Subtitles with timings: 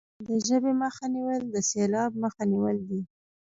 [0.27, 3.01] د ژبې مخه نیول د سیلاب مخه نیول دي.